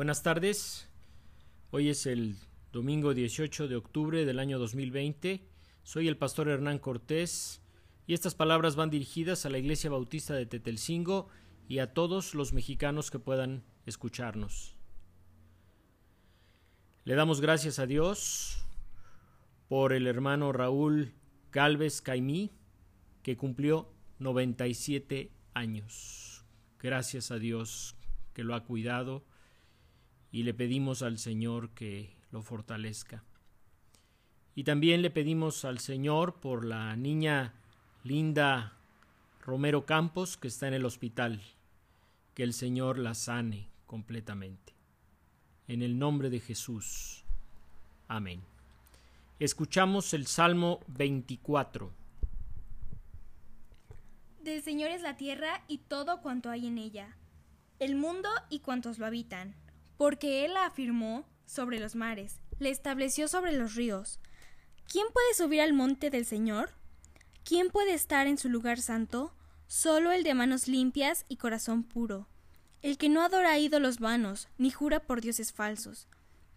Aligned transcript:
Buenas 0.00 0.22
tardes. 0.22 0.88
Hoy 1.72 1.90
es 1.90 2.06
el 2.06 2.36
domingo 2.72 3.12
18 3.12 3.68
de 3.68 3.76
octubre 3.76 4.24
del 4.24 4.38
año 4.38 4.58
2020. 4.58 5.46
Soy 5.82 6.08
el 6.08 6.16
pastor 6.16 6.48
Hernán 6.48 6.78
Cortés 6.78 7.60
y 8.06 8.14
estas 8.14 8.34
palabras 8.34 8.76
van 8.76 8.88
dirigidas 8.88 9.44
a 9.44 9.50
la 9.50 9.58
Iglesia 9.58 9.90
Bautista 9.90 10.32
de 10.32 10.46
Tetelcingo 10.46 11.28
y 11.68 11.80
a 11.80 11.92
todos 11.92 12.34
los 12.34 12.54
mexicanos 12.54 13.10
que 13.10 13.18
puedan 13.18 13.62
escucharnos. 13.84 14.74
Le 17.04 17.14
damos 17.14 17.42
gracias 17.42 17.78
a 17.78 17.84
Dios 17.84 18.64
por 19.68 19.92
el 19.92 20.06
hermano 20.06 20.50
Raúl 20.50 21.12
Galvez 21.52 22.00
Caimí, 22.00 22.52
que 23.22 23.36
cumplió 23.36 23.92
97 24.18 25.30
años. 25.52 26.46
Gracias 26.78 27.30
a 27.30 27.38
Dios 27.38 27.96
que 28.32 28.44
lo 28.44 28.54
ha 28.54 28.64
cuidado 28.64 29.26
y 30.32 30.44
le 30.44 30.54
pedimos 30.54 31.02
al 31.02 31.18
Señor 31.18 31.70
que 31.70 32.14
lo 32.30 32.42
fortalezca. 32.42 33.24
Y 34.54 34.64
también 34.64 35.02
le 35.02 35.10
pedimos 35.10 35.64
al 35.64 35.78
Señor 35.78 36.40
por 36.40 36.64
la 36.64 36.94
niña 36.96 37.54
Linda 38.04 38.76
Romero 39.44 39.86
Campos 39.86 40.36
que 40.36 40.48
está 40.48 40.68
en 40.68 40.74
el 40.74 40.84
hospital, 40.84 41.40
que 42.34 42.42
el 42.42 42.52
Señor 42.52 42.98
la 42.98 43.14
sane 43.14 43.68
completamente. 43.86 44.74
En 45.66 45.82
el 45.82 45.98
nombre 45.98 46.30
de 46.30 46.40
Jesús. 46.40 47.24
Amén. 48.08 48.42
Escuchamos 49.38 50.12
el 50.14 50.26
Salmo 50.26 50.80
24. 50.88 51.92
Del 54.42 54.62
Señor 54.62 54.90
es 54.90 55.02
la 55.02 55.16
tierra 55.16 55.62
y 55.68 55.78
todo 55.78 56.20
cuanto 56.22 56.50
hay 56.50 56.66
en 56.66 56.78
ella, 56.78 57.16
el 57.78 57.94
mundo 57.94 58.28
y 58.48 58.60
cuantos 58.60 58.98
lo 58.98 59.06
habitan 59.06 59.54
porque 60.00 60.46
Él 60.46 60.54
la 60.54 60.64
afirmó 60.64 61.26
sobre 61.44 61.78
los 61.78 61.94
mares, 61.94 62.40
le 62.58 62.70
estableció 62.70 63.28
sobre 63.28 63.52
los 63.52 63.74
ríos. 63.74 64.18
¿Quién 64.86 65.06
puede 65.12 65.34
subir 65.34 65.60
al 65.60 65.74
monte 65.74 66.08
del 66.08 66.24
Señor? 66.24 66.70
¿Quién 67.44 67.68
puede 67.68 67.92
estar 67.92 68.26
en 68.26 68.38
su 68.38 68.48
lugar 68.48 68.80
santo? 68.80 69.34
Solo 69.66 70.10
el 70.10 70.22
de 70.22 70.32
manos 70.32 70.68
limpias 70.68 71.26
y 71.28 71.36
corazón 71.36 71.82
puro, 71.82 72.30
el 72.80 72.96
que 72.96 73.10
no 73.10 73.20
adora 73.20 73.58
ídolos 73.58 73.98
vanos, 73.98 74.48
ni 74.56 74.70
jura 74.70 75.00
por 75.00 75.20
dioses 75.20 75.52
falsos. 75.52 76.08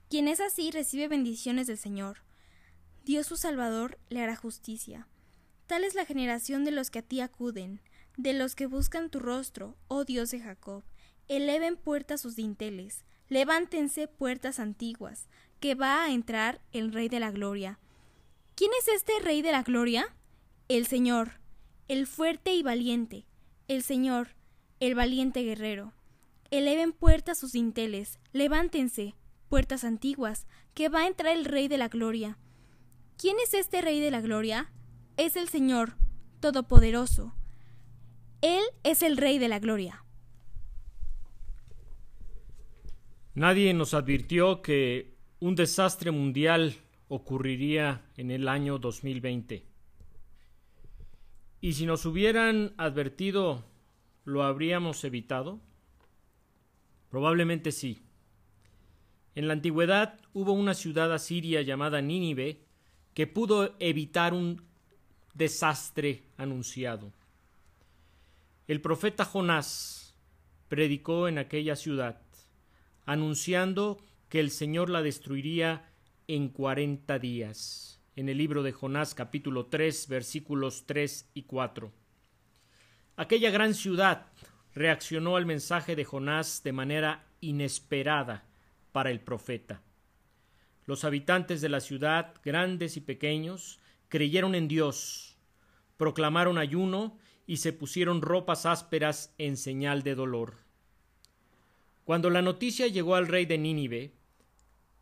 Quien 0.09 0.30
es 0.30 0.39
así 0.39 0.72
recibe 0.72 1.09
bendiciones 1.09 1.67
del 1.67 1.78
Señor. 1.78 2.19
Dios 3.03 3.28
su 3.28 3.35
Salvador 3.35 4.00
le 4.07 4.22
hará 4.22 4.38
justicia. 4.38 5.09
Tal 5.67 5.83
es 5.83 5.95
la 5.95 6.05
generación 6.05 6.63
de 6.63 6.72
los 6.72 6.89
que 6.89 7.00
a 7.00 7.02
ti 7.02 7.19
acuden, 7.19 7.81
de 8.16 8.31
los 8.31 8.55
que 8.55 8.67
buscan 8.67 9.09
tu 9.09 9.19
rostro, 9.19 9.75
oh 9.89 10.05
Dios 10.05 10.31
de 10.31 10.39
Jacob. 10.39 10.85
Eleven 11.28 11.75
puertas 11.75 12.22
sus 12.22 12.38
dinteles, 12.38 13.03
Levántense 13.29 14.07
puertas 14.07 14.59
antiguas, 14.59 15.27
que 15.59 15.75
va 15.75 16.03
a 16.03 16.11
entrar 16.11 16.61
el 16.71 16.91
Rey 16.91 17.09
de 17.09 17.19
la 17.19 17.31
Gloria. 17.31 17.79
¿Quién 18.55 18.71
es 18.79 18.88
este 18.88 19.13
Rey 19.21 19.41
de 19.41 19.52
la 19.52 19.63
Gloria? 19.63 20.16
El 20.67 20.85
Señor, 20.88 21.39
el 21.88 22.07
fuerte 22.07 22.53
y 22.53 22.63
valiente, 22.63 23.25
el 23.67 23.83
Señor, 23.83 24.35
el 24.79 24.95
valiente 24.95 25.41
guerrero. 25.44 25.94
Eleven 26.51 26.94
puertas 26.94 27.39
sus 27.39 27.53
dinteles, 27.53 28.19
levántense, 28.31 29.16
puertas 29.49 29.83
antiguas, 29.83 30.45
que 30.73 30.89
va 30.89 31.01
a 31.01 31.07
entrar 31.07 31.35
el 31.35 31.45
Rey 31.45 31.67
de 31.67 31.77
la 31.77 31.88
Gloria. 31.88 32.38
¿Quién 33.17 33.38
es 33.44 33.53
este 33.53 33.81
Rey 33.81 33.99
de 33.99 34.11
la 34.11 34.21
Gloria? 34.21 34.71
Es 35.17 35.35
el 35.35 35.47
Señor, 35.47 35.95
Todopoderoso. 36.39 37.35
Él 38.41 38.63
es 38.83 39.01
el 39.01 39.17
Rey 39.17 39.39
de 39.39 39.47
la 39.47 39.59
Gloria. 39.59 40.03
Nadie 43.35 43.73
nos 43.73 43.95
advirtió 43.95 44.61
que 44.61 45.15
un 45.39 45.55
desastre 45.55 46.11
mundial 46.11 46.75
ocurriría 47.07 48.05
en 48.15 48.29
el 48.29 48.47
año 48.47 48.77
2020. 48.77 49.65
¿Y 51.59 51.73
si 51.73 51.88
nos 51.88 52.05
hubieran 52.05 52.75
advertido, 52.77 53.66
lo 54.23 54.43
habríamos 54.43 55.03
evitado? 55.03 55.59
Probablemente 57.09 57.72
sí. 57.72 58.03
En 59.33 59.47
la 59.47 59.53
antigüedad 59.53 60.19
hubo 60.33 60.51
una 60.53 60.75
ciudad 60.75 61.11
asiria 61.11 61.63
llamada 61.63 62.01
Nínive 62.01 62.59
que 63.16 63.25
pudo 63.25 63.75
evitar 63.79 64.35
un 64.35 64.61
desastre 65.33 66.22
anunciado. 66.38 67.11
El 68.67 68.79
profeta 68.79 69.25
Jonás 69.25 70.16
predicó 70.69 71.27
en 71.27 71.39
aquella 71.39 71.75
ciudad 71.75 72.22
anunciando 73.06 74.02
que 74.30 74.40
el 74.40 74.52
Señor 74.52 74.90
la 74.90 75.02
destruiría 75.02 75.90
en 76.28 76.50
cuarenta 76.50 77.19
días, 77.19 78.02
en 78.16 78.30
el 78.30 78.38
libro 78.38 78.64
de 78.64 78.72
Jonás 78.72 79.14
capítulo 79.14 79.66
3 79.68 80.08
versículos 80.08 80.86
3 80.86 81.30
y 81.34 81.44
4. 81.44 81.91
Aquella 83.16 83.52
gran 83.52 83.74
ciudad 83.74 84.28
reaccionó 84.74 85.36
al 85.36 85.46
mensaje 85.46 85.96
de 85.96 86.06
Jonás 86.06 86.64
de 86.64 86.72
manera 86.72 87.28
inesperada 87.41 88.46
para 88.91 89.12
el 89.12 89.20
profeta. 89.20 89.81
Los 90.85 91.03
habitantes 91.03 91.62
de 91.62 91.70
la 91.70 91.80
ciudad, 91.80 92.34
grandes 92.44 92.97
y 92.97 93.02
pequeños, 93.02 93.80
creyeron 94.09 94.56
en 94.56 94.68
Dios, 94.68 95.38
proclamaron 95.97 96.58
ayuno 96.58 97.18
y 97.46 97.58
se 97.58 97.74
pusieron 97.74 98.22
ropas 98.22 98.66
ásperas 98.66 99.34
en 99.38 99.58
señal 99.58 100.03
de 100.03 100.16
dolor. 100.16 100.62
Cuando 102.03 102.30
la 102.30 102.41
noticia 102.41 102.88
llegó 102.88 103.16
al 103.16 103.28
rey 103.28 103.46
de 103.46 103.58
Nínive, 103.58 104.14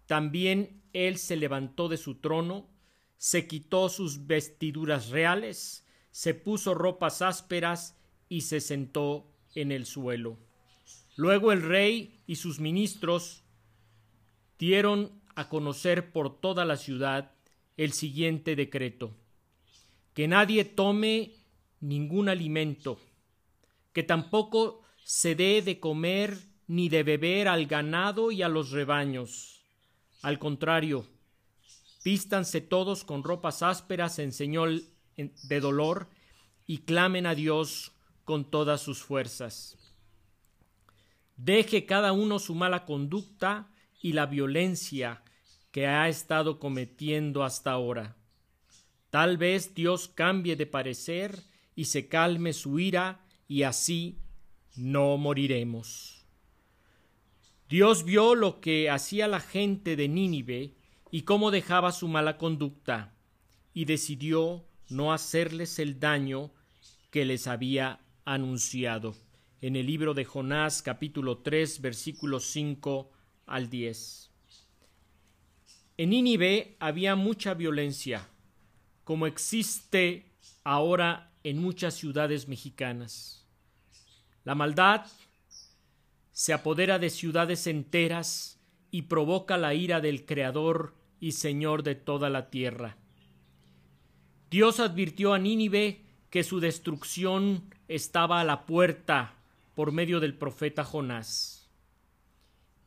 también 0.05 0.81
él 0.93 1.17
se 1.17 1.35
levantó 1.35 1.87
de 1.87 1.97
su 1.97 2.15
trono, 2.15 2.69
se 3.17 3.47
quitó 3.47 3.89
sus 3.89 4.27
vestiduras 4.27 5.09
reales, 5.09 5.85
se 6.11 6.33
puso 6.33 6.73
ropas 6.73 7.21
ásperas 7.21 7.97
y 8.29 8.41
se 8.41 8.61
sentó 8.61 9.31
en 9.55 9.71
el 9.71 9.85
suelo. 9.85 10.37
Luego 11.15 11.51
el 11.51 11.61
rey 11.61 12.21
y 12.27 12.35
sus 12.35 12.59
ministros 12.59 13.43
dieron 14.57 15.21
a 15.35 15.49
conocer 15.49 16.11
por 16.11 16.39
toda 16.39 16.65
la 16.65 16.77
ciudad 16.77 17.31
el 17.77 17.93
siguiente 17.93 18.55
decreto 18.55 19.15
que 20.13 20.27
nadie 20.27 20.65
tome 20.65 21.31
ningún 21.79 22.29
alimento, 22.29 22.99
que 23.93 24.03
tampoco 24.03 24.81
se 25.03 25.35
dé 25.35 25.61
de 25.61 25.79
comer 25.79 26.37
ni 26.71 26.87
de 26.87 27.03
beber 27.03 27.49
al 27.49 27.65
ganado 27.65 28.31
y 28.31 28.43
a 28.43 28.47
los 28.47 28.71
rebaños. 28.71 29.59
Al 30.21 30.39
contrario, 30.39 31.05
vístanse 32.05 32.61
todos 32.61 33.03
con 33.03 33.25
ropas 33.25 33.61
ásperas 33.61 34.19
en 34.19 34.31
señal 34.31 34.85
de 35.17 35.59
dolor 35.59 36.07
y 36.65 36.77
clamen 36.77 37.25
a 37.25 37.35
Dios 37.35 37.91
con 38.23 38.49
todas 38.49 38.79
sus 38.79 39.03
fuerzas. 39.03 39.77
Deje 41.35 41.85
cada 41.85 42.13
uno 42.13 42.39
su 42.39 42.55
mala 42.55 42.85
conducta 42.85 43.69
y 44.01 44.13
la 44.13 44.25
violencia 44.25 45.23
que 45.71 45.87
ha 45.87 46.07
estado 46.07 46.57
cometiendo 46.57 47.43
hasta 47.43 47.71
ahora. 47.71 48.15
Tal 49.09 49.35
vez 49.35 49.75
Dios 49.75 50.07
cambie 50.07 50.55
de 50.55 50.67
parecer 50.67 51.43
y 51.75 51.83
se 51.83 52.07
calme 52.07 52.53
su 52.53 52.79
ira 52.79 53.25
y 53.49 53.63
así 53.63 54.19
no 54.77 55.17
moriremos. 55.17 56.20
Dios 57.71 58.03
vio 58.03 58.35
lo 58.35 58.59
que 58.59 58.89
hacía 58.89 59.29
la 59.29 59.39
gente 59.39 59.95
de 59.95 60.09
Nínive 60.09 60.75
y 61.09 61.21
cómo 61.21 61.51
dejaba 61.51 61.93
su 61.93 62.09
mala 62.09 62.37
conducta, 62.37 63.13
y 63.73 63.85
decidió 63.85 64.65
no 64.89 65.13
hacerles 65.13 65.79
el 65.79 65.97
daño 65.97 66.51
que 67.11 67.23
les 67.23 67.47
había 67.47 68.01
anunciado. 68.25 69.15
En 69.61 69.77
el 69.77 69.85
libro 69.85 70.13
de 70.13 70.25
Jonás 70.25 70.81
capítulo 70.81 71.37
3 71.37 71.79
versículos 71.79 72.43
5 72.47 73.09
al 73.45 73.69
10. 73.69 74.31
En 75.95 76.09
Nínive 76.09 76.75
había 76.77 77.15
mucha 77.15 77.53
violencia, 77.53 78.27
como 79.05 79.27
existe 79.27 80.25
ahora 80.65 81.31
en 81.45 81.61
muchas 81.61 81.93
ciudades 81.93 82.49
mexicanas. 82.49 83.47
La 84.43 84.55
maldad 84.55 85.05
se 86.41 86.53
apodera 86.53 86.97
de 86.97 87.11
ciudades 87.11 87.67
enteras 87.67 88.59
y 88.89 89.03
provoca 89.03 89.59
la 89.59 89.75
ira 89.75 90.01
del 90.01 90.25
Creador 90.25 90.95
y 91.19 91.33
Señor 91.33 91.83
de 91.83 91.93
toda 91.93 92.31
la 92.31 92.49
tierra. 92.49 92.97
Dios 94.49 94.79
advirtió 94.79 95.35
a 95.35 95.37
Nínive 95.37 96.01
que 96.31 96.43
su 96.43 96.59
destrucción 96.59 97.71
estaba 97.87 98.41
a 98.41 98.43
la 98.43 98.65
puerta 98.65 99.35
por 99.75 99.91
medio 99.91 100.19
del 100.19 100.33
profeta 100.33 100.83
Jonás. 100.83 101.69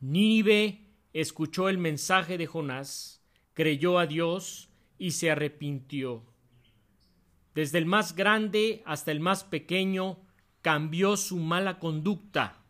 Nínive 0.01 0.81
escuchó 1.13 1.69
el 1.69 1.77
mensaje 1.77 2.37
de 2.37 2.47
Jonás, 2.47 3.23
creyó 3.53 3.99
a 3.99 4.05
Dios 4.05 4.67
y 4.97 5.11
se 5.11 5.31
arrepintió. 5.31 6.25
Desde 7.53 7.77
el 7.77 7.85
más 7.85 8.17
grande 8.17 8.83
hasta 8.85 9.13
el 9.13 9.21
más 9.21 9.45
pequeño 9.45 10.19
cambió 10.61 11.15
su 11.15 11.37
mala 11.37 11.79
conducta 11.79 12.64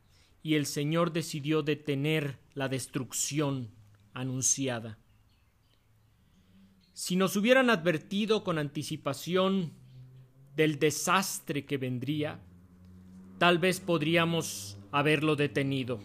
y 0.45 0.53
el 0.53 0.67
Señor 0.67 1.11
decidió 1.11 1.63
detener 1.63 2.37
la 2.53 2.69
destrucción 2.69 3.71
anunciada. 4.13 4.99
Si 6.93 7.15
nos 7.15 7.35
hubieran 7.35 7.71
advertido 7.71 8.43
con 8.43 8.59
anticipación 8.59 9.73
del 10.55 10.77
desastre 10.77 11.65
que 11.65 11.79
vendría, 11.79 12.39
tal 13.39 13.57
vez 13.57 13.79
podríamos 13.79 14.77
haberlo 14.91 15.35
detenido. 15.35 15.99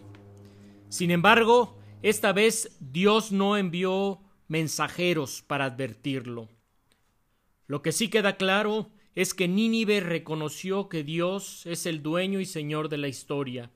Sin 0.89 1.11
embargo, 1.11 1.77
esta 2.01 2.33
vez 2.33 2.75
Dios 2.79 3.31
no 3.31 3.57
envió 3.57 4.21
mensajeros 4.47 5.43
para 5.43 5.65
advertirlo. 5.65 6.49
Lo 7.67 7.83
que 7.83 7.91
sí 7.91 8.09
queda 8.09 8.37
claro 8.37 8.89
es 9.13 9.35
que 9.35 9.47
Nínive 9.47 9.99
reconoció 9.99 10.89
que 10.89 11.03
Dios 11.03 11.63
es 11.67 11.85
el 11.85 12.01
dueño 12.01 12.39
y 12.39 12.45
señor 12.45 12.89
de 12.89 12.97
la 12.97 13.07
historia, 13.07 13.69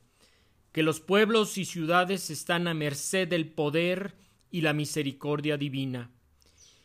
que 0.75 0.83
los 0.83 1.00
pueblos 1.00 1.57
y 1.57 1.63
ciudades 1.63 2.30
están 2.30 2.68
a 2.68 2.74
merced 2.74 3.30
del 3.30 3.48
poder 3.48 4.13
y 4.51 4.60
la 4.60 4.74
misericordia 4.74 5.56
divina, 5.56 6.12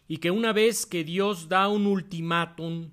y 0.06 0.18
que 0.18 0.30
una 0.30 0.52
vez 0.52 0.86
que 0.86 1.02
Dios 1.02 1.48
da 1.48 1.66
un 1.66 1.88
ultimátum, 1.88 2.92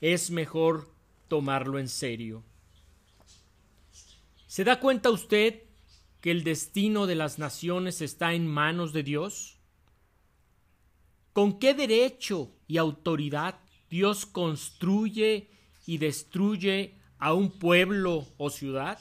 es 0.00 0.32
mejor 0.32 0.92
tomarlo 1.28 1.78
en 1.78 1.88
serio. 1.88 2.42
¿Se 4.48 4.64
da 4.64 4.80
cuenta 4.80 5.10
usted 5.10 5.62
que 6.20 6.32
el 6.32 6.42
destino 6.42 7.06
de 7.06 7.14
las 7.14 7.38
naciones 7.38 8.00
está 8.00 8.34
en 8.34 8.48
manos 8.48 8.92
de 8.92 9.04
Dios? 9.04 9.60
¿Con 11.32 11.60
qué 11.60 11.72
derecho 11.72 12.50
y 12.66 12.78
autoridad 12.78 13.60
Dios 13.88 14.26
construye 14.26 15.50
y 15.86 15.98
destruye 15.98 16.98
a 17.20 17.32
un 17.32 17.52
pueblo 17.60 18.26
o 18.38 18.50
ciudad? 18.50 18.98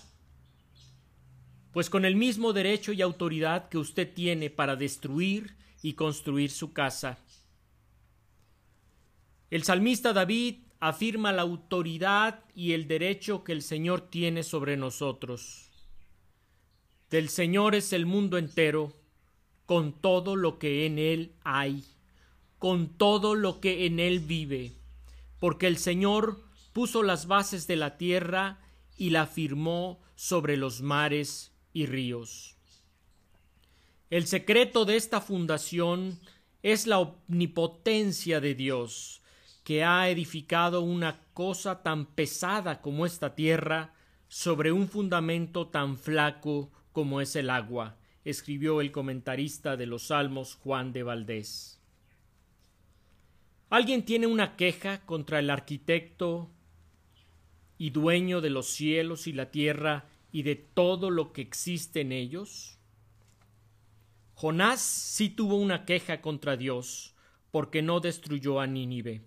Pues 1.79 1.89
con 1.89 2.03
el 2.03 2.17
mismo 2.17 2.51
derecho 2.51 2.91
y 2.91 3.01
autoridad 3.01 3.69
que 3.69 3.77
usted 3.77 4.13
tiene 4.13 4.49
para 4.49 4.75
destruir 4.75 5.55
y 5.81 5.93
construir 5.93 6.51
su 6.51 6.73
casa. 6.73 7.19
El 9.49 9.63
salmista 9.63 10.11
David 10.11 10.55
afirma 10.81 11.31
la 11.31 11.43
autoridad 11.43 12.43
y 12.53 12.73
el 12.73 12.85
derecho 12.89 13.45
que 13.45 13.53
el 13.53 13.61
Señor 13.61 14.09
tiene 14.09 14.43
sobre 14.43 14.75
nosotros. 14.75 15.69
Del 17.09 17.29
Señor 17.29 17.75
es 17.75 17.93
el 17.93 18.05
mundo 18.05 18.37
entero, 18.37 18.93
con 19.65 19.93
todo 19.93 20.35
lo 20.35 20.59
que 20.59 20.85
en 20.85 20.99
él 20.99 21.31
hay 21.45 21.85
con 22.57 22.89
todo 22.89 23.35
lo 23.35 23.61
que 23.61 23.85
en 23.85 24.01
él 24.01 24.19
vive, 24.19 24.73
porque 25.39 25.67
el 25.67 25.77
Señor 25.77 26.43
puso 26.73 27.03
las 27.03 27.25
bases 27.25 27.67
de 27.67 27.77
la 27.77 27.97
tierra 27.97 28.59
y 28.97 29.11
la 29.11 29.27
firmó 29.27 30.01
sobre 30.15 30.57
los 30.57 30.81
mares 30.81 31.53
y 31.73 31.85
ríos. 31.85 32.55
El 34.09 34.25
secreto 34.25 34.85
de 34.85 34.95
esta 34.95 35.21
fundación 35.21 36.19
es 36.63 36.87
la 36.87 36.99
omnipotencia 36.99 38.41
de 38.41 38.55
Dios, 38.55 39.21
que 39.63 39.83
ha 39.83 40.09
edificado 40.09 40.81
una 40.81 41.21
cosa 41.33 41.83
tan 41.83 42.07
pesada 42.07 42.81
como 42.81 43.05
esta 43.05 43.35
tierra 43.35 43.93
sobre 44.27 44.71
un 44.71 44.87
fundamento 44.87 45.67
tan 45.67 45.97
flaco 45.97 46.71
como 46.91 47.21
es 47.21 47.35
el 47.35 47.49
agua, 47.49 47.97
escribió 48.25 48.81
el 48.81 48.91
comentarista 48.91 49.77
de 49.77 49.85
los 49.85 50.07
Salmos 50.07 50.55
Juan 50.55 50.91
de 50.91 51.03
Valdés. 51.03 51.79
¿Alguien 53.69 54.03
tiene 54.03 54.25
una 54.25 54.55
queja 54.55 55.05
contra 55.05 55.37
el 55.37 55.51
arquitecto 55.51 56.49
y 57.77 57.91
dueño 57.91 58.41
de 58.41 58.49
los 58.49 58.67
cielos 58.67 59.27
y 59.27 59.33
la 59.33 59.51
tierra 59.51 60.08
y 60.31 60.43
de 60.43 60.55
todo 60.55 61.09
lo 61.09 61.33
que 61.33 61.41
existe 61.41 62.01
en 62.01 62.11
ellos? 62.11 62.77
Jonás 64.33 64.79
sí 64.79 65.29
tuvo 65.29 65.55
una 65.55 65.85
queja 65.85 66.21
contra 66.21 66.55
Dios 66.55 67.15
porque 67.51 67.81
no 67.81 67.99
destruyó 67.99 68.59
a 68.59 68.67
Nínive. 68.67 69.23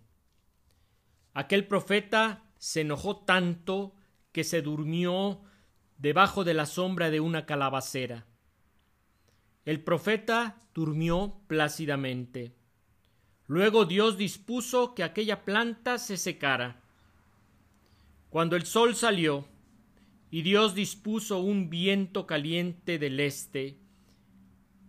Aquel 1.34 1.66
profeta 1.66 2.44
se 2.58 2.82
enojó 2.82 3.18
tanto 3.18 3.94
que 4.32 4.44
se 4.44 4.62
durmió 4.62 5.42
debajo 5.98 6.44
de 6.44 6.54
la 6.54 6.66
sombra 6.66 7.10
de 7.10 7.20
una 7.20 7.46
calabacera. 7.46 8.26
El 9.64 9.82
profeta 9.82 10.62
durmió 10.74 11.40
plácidamente. 11.46 12.54
Luego 13.46 13.84
Dios 13.84 14.16
dispuso 14.16 14.94
que 14.94 15.04
aquella 15.04 15.44
planta 15.44 15.98
se 15.98 16.16
secara. 16.16 16.80
Cuando 18.30 18.56
el 18.56 18.64
sol 18.64 18.94
salió 18.94 19.46
y 20.32 20.40
Dios 20.40 20.74
dispuso 20.74 21.40
un 21.40 21.68
viento 21.68 22.26
caliente 22.26 22.98
del 22.98 23.20
este, 23.20 23.76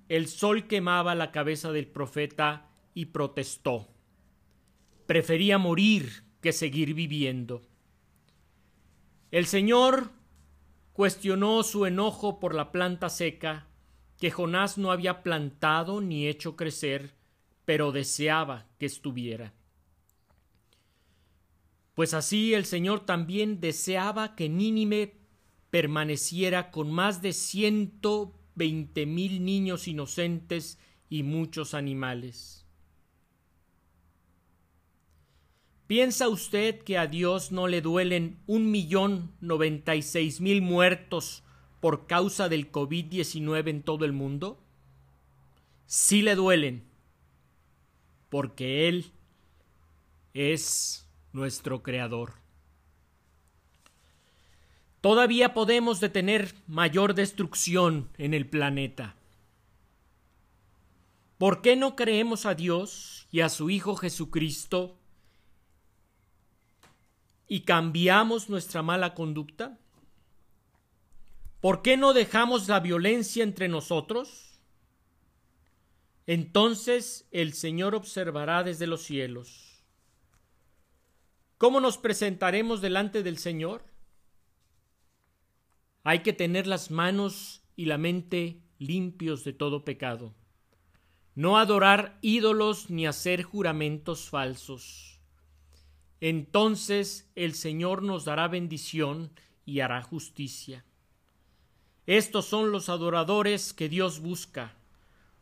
el 0.07 0.29
sol 0.29 0.67
quemaba 0.67 1.15
la 1.15 1.33
cabeza 1.33 1.73
del 1.73 1.85
profeta 1.85 2.69
y 2.93 3.07
protestó. 3.07 3.89
Prefería 5.05 5.57
morir 5.57 6.23
que 6.39 6.53
seguir 6.53 6.93
viviendo. 6.93 7.61
El 9.31 9.45
Señor 9.45 10.11
cuestionó 10.93 11.61
su 11.63 11.85
enojo 11.85 12.39
por 12.39 12.55
la 12.55 12.71
planta 12.71 13.09
seca 13.09 13.67
que 14.19 14.31
Jonás 14.31 14.77
no 14.77 14.93
había 14.93 15.23
plantado 15.23 15.99
ni 15.99 16.25
hecho 16.25 16.55
crecer 16.55 17.15
pero 17.65 17.91
deseaba 17.91 18.65
que 18.79 18.85
estuviera. 18.85 19.53
Pues 21.95 22.13
así 22.13 22.53
el 22.53 22.63
Señor 22.63 23.05
también 23.05 23.59
deseaba 23.59 24.35
que 24.35 24.47
Nínive 24.47 25.22
permaneciera 25.73 26.69
con 26.69 26.91
más 26.91 27.23
de 27.23 27.33
ciento 27.33 28.39
veinte 28.53 29.07
mil 29.07 29.43
niños 29.43 29.87
inocentes 29.87 30.77
y 31.09 31.23
muchos 31.23 31.73
animales. 31.73 32.67
¿Piensa 35.87 36.29
usted 36.29 36.83
que 36.83 36.99
a 36.99 37.07
Dios 37.07 37.51
no 37.51 37.67
le 37.67 37.81
duelen 37.81 38.37
un 38.45 38.69
millón 38.69 39.31
noventa 39.41 39.95
y 39.95 40.03
seis 40.03 40.41
mil 40.41 40.61
muertos 40.61 41.41
por 41.79 42.05
causa 42.05 42.49
del 42.49 42.71
COVID-19 42.71 43.67
en 43.67 43.81
todo 43.81 44.05
el 44.05 44.13
mundo? 44.13 44.63
Sí 45.87 46.21
le 46.21 46.35
duelen 46.35 46.83
porque 48.29 48.87
Él 48.87 49.11
es 50.35 51.09
nuestro 51.31 51.81
Creador. 51.81 52.42
Todavía 55.03 55.53
podemos 55.53 55.99
detener 55.99 56.55
mayor 56.65 57.13
destrucción 57.13 58.07
en 58.17 58.33
el 58.33 58.47
planeta. 58.47 59.17
¿Por 61.37 61.61
qué 61.61 61.75
no 61.75 61.97
creemos 61.97 62.45
a 62.45 62.55
Dios 62.55 63.27
y 63.29 63.41
a 63.41 63.49
su 63.49 63.69
Hijo 63.69 63.97
Jesucristo 63.97 64.97
y 67.49 67.63
cambiamos 67.63 68.49
nuestra 68.49 68.81
mala 68.81 69.13
conducta? 69.13 69.77
¿Por 71.59 71.81
qué 71.81 71.97
no 71.97 72.13
dejamos 72.13 72.69
la 72.69 72.79
violencia 72.79 73.43
entre 73.43 73.67
nosotros? 73.67 74.57
Entonces 76.27 77.27
el 77.31 77.51
Señor 77.51 77.93
observará 77.93 78.63
desde 78.63 78.87
los 78.87 79.03
cielos. 79.03 79.83
¿Cómo 81.57 81.81
nos 81.81 81.97
presentaremos 81.97 82.79
delante 82.79 83.21
del 83.21 83.37
Señor? 83.37 83.92
Hay 86.03 86.19
que 86.19 86.33
tener 86.33 86.67
las 86.67 86.91
manos 86.91 87.63
y 87.75 87.85
la 87.85 87.97
mente 87.97 88.59
limpios 88.77 89.43
de 89.43 89.53
todo 89.53 89.85
pecado. 89.85 90.33
No 91.35 91.57
adorar 91.57 92.17
ídolos 92.21 92.89
ni 92.89 93.07
hacer 93.07 93.43
juramentos 93.43 94.29
falsos. 94.29 95.19
Entonces 96.21 97.31
el 97.35 97.53
Señor 97.53 98.03
nos 98.03 98.25
dará 98.25 98.47
bendición 98.47 99.31
y 99.65 99.79
hará 99.79 100.01
justicia. 100.03 100.85
Estos 102.05 102.45
son 102.45 102.71
los 102.71 102.89
adoradores 102.89 103.73
que 103.73 103.89
Dios 103.89 104.19
busca 104.19 104.75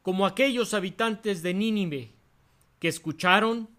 como 0.01 0.25
aquellos 0.25 0.73
habitantes 0.73 1.43
de 1.43 1.53
Nínive 1.53 2.11
que 2.79 2.87
escucharon, 2.87 3.69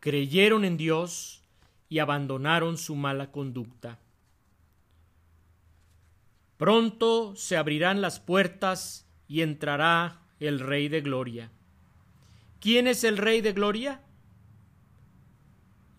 creyeron 0.00 0.64
en 0.64 0.76
Dios 0.76 1.42
y 1.88 1.98
abandonaron 1.98 2.76
su 2.76 2.94
mala 2.94 3.30
conducta. 3.30 3.98
Pronto 6.62 7.34
se 7.34 7.56
abrirán 7.56 8.00
las 8.02 8.20
puertas 8.20 9.04
y 9.26 9.40
entrará 9.40 10.22
el 10.38 10.60
Rey 10.60 10.86
de 10.86 11.00
Gloria. 11.00 11.50
¿Quién 12.60 12.86
es 12.86 13.02
el 13.02 13.18
Rey 13.18 13.40
de 13.40 13.52
Gloria? 13.52 14.00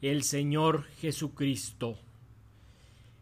El 0.02 0.24
Señor 0.24 0.86
Jesucristo. 1.02 2.00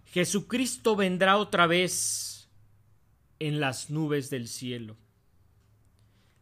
Jesucristo 0.05 0.95
vendrá 0.95 1.37
otra 1.37 1.65
vez 1.65 2.47
en 3.39 3.59
las 3.59 3.89
nubes 3.89 4.29
del 4.29 4.47
cielo. 4.47 4.95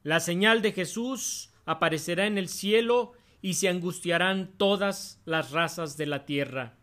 La 0.04 0.20
señal 0.20 0.62
de 0.62 0.74
Jesús 0.74 1.50
aparecerá 1.64 2.28
en 2.28 2.38
el 2.38 2.50
cielo 2.50 3.14
y 3.42 3.54
se 3.54 3.70
angustiarán 3.70 4.52
todas 4.58 5.22
las 5.24 5.52
razas 5.52 5.96
de 5.96 6.08
la 6.08 6.26
tierra. 6.26 6.79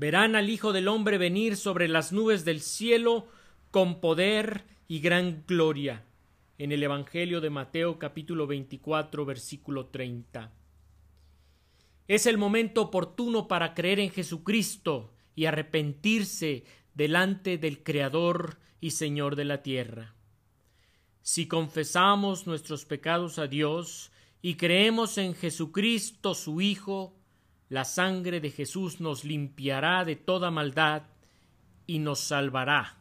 Verán 0.00 0.34
al 0.34 0.48
Hijo 0.48 0.72
del 0.72 0.88
Hombre 0.88 1.18
venir 1.18 1.58
sobre 1.58 1.86
las 1.86 2.10
nubes 2.10 2.46
del 2.46 2.62
cielo 2.62 3.28
con 3.70 4.00
poder 4.00 4.64
y 4.88 5.00
gran 5.00 5.44
gloria 5.46 6.06
en 6.56 6.72
el 6.72 6.82
Evangelio 6.82 7.42
de 7.42 7.50
Mateo 7.50 7.98
capítulo 7.98 8.46
24 8.46 9.26
versículo 9.26 9.88
30. 9.88 10.54
Es 12.08 12.24
el 12.24 12.38
momento 12.38 12.80
oportuno 12.80 13.46
para 13.46 13.74
creer 13.74 14.00
en 14.00 14.08
Jesucristo 14.08 15.12
y 15.36 15.44
arrepentirse 15.44 16.64
delante 16.94 17.58
del 17.58 17.82
Creador 17.82 18.58
y 18.80 18.92
Señor 18.92 19.36
de 19.36 19.44
la 19.44 19.62
tierra. 19.62 20.14
Si 21.20 21.46
confesamos 21.46 22.46
nuestros 22.46 22.86
pecados 22.86 23.38
a 23.38 23.48
Dios 23.48 24.12
y 24.40 24.54
creemos 24.54 25.18
en 25.18 25.34
Jesucristo 25.34 26.34
su 26.34 26.62
Hijo, 26.62 27.19
la 27.70 27.84
sangre 27.84 28.40
de 28.40 28.50
Jesús 28.50 29.00
nos 29.00 29.24
limpiará 29.24 30.04
de 30.04 30.16
toda 30.16 30.50
maldad 30.50 31.04
y 31.86 32.00
nos 32.00 32.18
salvará 32.18 32.98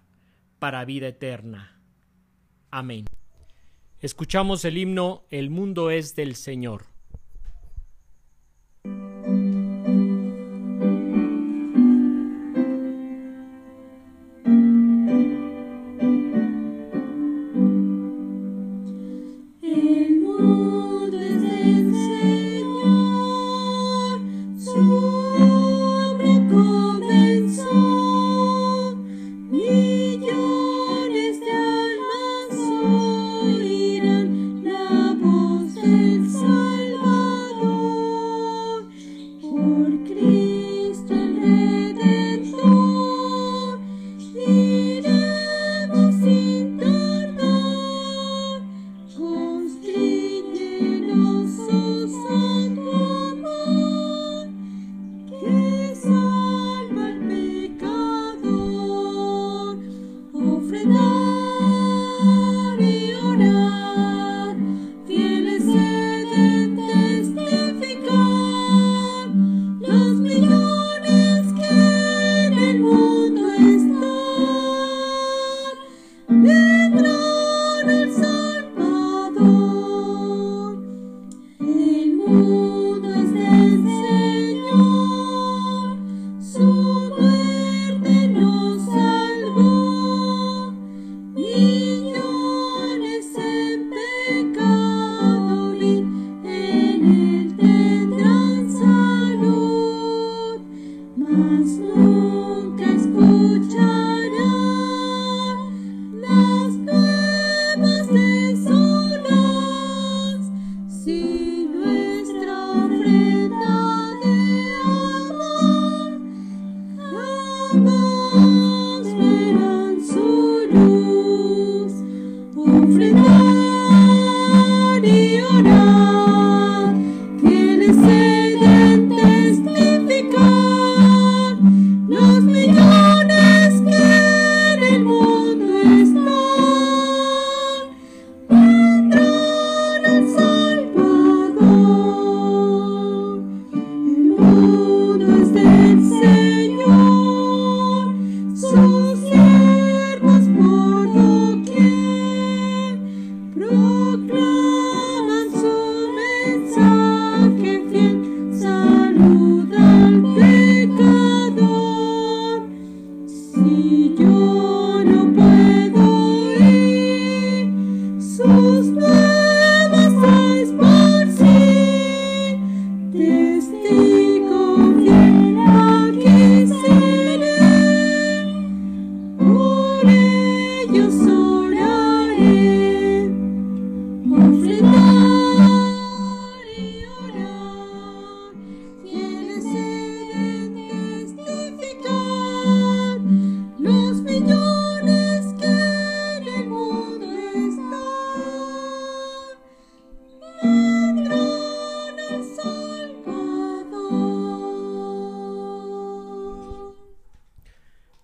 para 0.59 0.85
vida 0.85 1.07
eterna. 1.07 1.81
Amén. 2.69 3.05
Escuchamos 3.99 4.63
el 4.63 4.77
himno 4.77 5.23
El 5.31 5.49
mundo 5.49 5.89
es 5.89 6.15
del 6.15 6.35
Señor. 6.35 6.85
Ooh. 82.29 82.78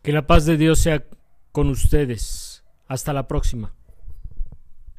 Que 0.06 0.12
la 0.12 0.28
paz 0.28 0.46
de 0.46 0.56
Dios 0.56 0.78
sea 0.78 1.04
con 1.52 1.68
ustedes. 1.68 2.64
Hasta 2.88 3.12
la 3.12 3.28
próxima. 3.28 3.74